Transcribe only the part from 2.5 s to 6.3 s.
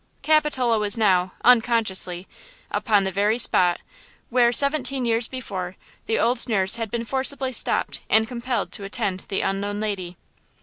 upon the very spot, where, seventeen years before, the